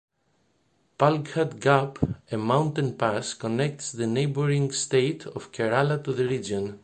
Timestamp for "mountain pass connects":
2.35-3.91